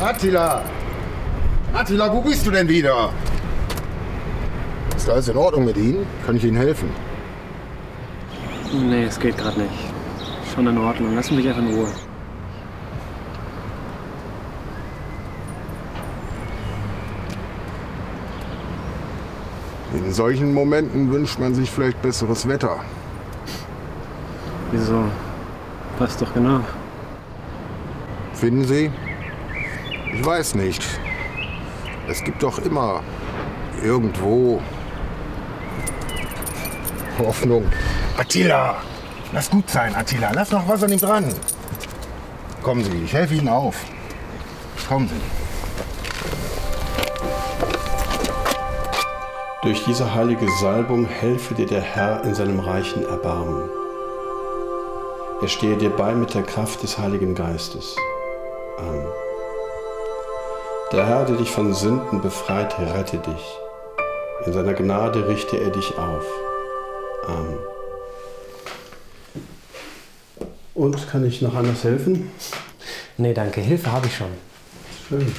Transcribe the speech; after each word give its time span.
Attila! 0.00 0.62
Attila, 1.74 2.10
wo 2.10 2.22
bist 2.22 2.46
du 2.46 2.50
denn 2.50 2.66
wieder? 2.66 3.10
Ist 4.96 5.10
alles 5.10 5.28
in 5.28 5.36
Ordnung 5.36 5.66
mit 5.66 5.76
Ihnen? 5.76 6.06
Kann 6.24 6.36
ich 6.36 6.44
Ihnen 6.44 6.56
helfen? 6.56 6.88
Nee, 8.72 9.04
es 9.04 9.20
geht 9.20 9.36
gerade 9.36 9.60
nicht. 9.60 9.72
Schon 10.54 10.66
in 10.66 10.78
Ordnung. 10.78 11.14
Lass 11.14 11.30
mich 11.30 11.46
einfach 11.46 11.60
in 11.60 11.74
Ruhe. 11.74 11.88
In 19.92 20.12
solchen 20.12 20.54
Momenten 20.54 21.12
wünscht 21.12 21.38
man 21.38 21.54
sich 21.54 21.70
vielleicht 21.70 22.00
besseres 22.00 22.48
Wetter. 22.48 22.76
Wieso? 24.72 25.04
Passt 25.98 26.22
doch 26.22 26.32
genau. 26.32 26.60
Finden 28.32 28.64
Sie? 28.64 28.90
Ich 30.12 30.24
weiß 30.24 30.54
nicht. 30.56 30.82
Es 32.08 32.24
gibt 32.24 32.42
doch 32.42 32.58
immer 32.58 33.02
irgendwo 33.82 34.60
Hoffnung. 37.18 37.64
Attila! 38.16 38.76
Lass 39.32 39.48
gut 39.48 39.70
sein, 39.70 39.94
Attila. 39.94 40.32
Lass 40.34 40.50
noch 40.50 40.66
was 40.66 40.82
an 40.82 40.92
ihm 40.92 40.98
dran. 40.98 41.24
Kommen 42.62 42.84
Sie, 42.84 43.04
ich 43.04 43.12
helfe 43.12 43.34
Ihnen 43.34 43.48
auf. 43.48 43.76
Kommen 44.88 45.08
Sie. 45.08 45.14
Durch 49.62 49.84
diese 49.84 50.14
heilige 50.14 50.46
Salbung 50.60 51.06
helfe 51.06 51.54
dir 51.54 51.66
der 51.66 51.82
Herr 51.82 52.24
in 52.24 52.34
seinem 52.34 52.60
reichen 52.60 53.04
Erbarmen. 53.06 53.68
Er 55.42 55.48
stehe 55.48 55.76
dir 55.76 55.90
bei 55.90 56.14
mit 56.14 56.34
der 56.34 56.42
Kraft 56.42 56.82
des 56.82 56.98
Heiligen 56.98 57.34
Geistes. 57.34 57.94
Amen. 58.78 59.29
Der 60.92 61.06
Herr, 61.06 61.24
der 61.24 61.36
dich 61.36 61.48
von 61.48 61.72
Sünden 61.72 62.20
befreit, 62.20 62.76
rette 62.80 63.18
dich. 63.18 63.58
In 64.44 64.52
seiner 64.52 64.74
Gnade 64.74 65.28
richte 65.28 65.56
er 65.56 65.70
dich 65.70 65.96
auf. 65.96 66.24
Amen. 67.28 67.58
Und 70.74 71.08
kann 71.08 71.24
ich 71.24 71.42
noch 71.42 71.54
anders 71.54 71.84
helfen? 71.84 72.32
Nee, 73.18 73.32
danke. 73.32 73.60
Hilfe 73.60 73.92
habe 73.92 74.08
ich 74.08 74.16
schon. 74.16 74.32
Schön. 75.08 75.32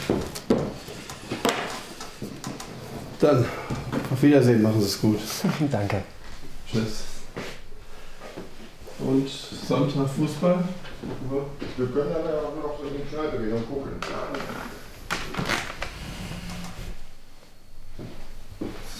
Dann 3.19 3.45
auf 4.09 4.21
Wiedersehen, 4.21 4.61
machen 4.61 4.79
Sie 4.79 4.87
es 4.87 5.01
gut. 5.01 5.19
danke. 5.71 6.01
Tschüss. 6.71 7.03
Und 8.99 9.27
Sonntag 9.27 10.07
Fußball? 10.15 10.63
Wir 11.75 11.87
können 11.87 12.13
dann 12.13 12.23
ja 12.23 12.39
auch 12.39 12.55
noch 12.55 12.79
in 12.85 12.97
die 12.97 13.03
Kneipe 13.03 13.37
gehen 13.37 13.53
und 13.53 13.67
gucken. 13.67 13.91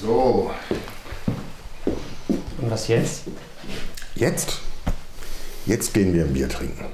So, 0.02 0.52
Und 1.86 2.72
was 2.72 2.88
jetzt? 2.88 3.24
jetzt? 4.16 4.60
Jetzt 5.68 5.94
gehen 5.94 6.14
wir 6.14 6.24
ein 6.26 6.34
Bier 6.34 6.50
trinken. 6.50 6.86